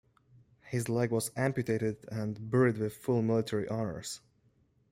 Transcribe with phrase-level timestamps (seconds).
[0.63, 4.19] His leg was amputated and buried with full military honors.